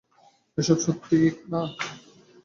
[0.57, 1.19] এসব সত্যি
[1.51, 1.61] না!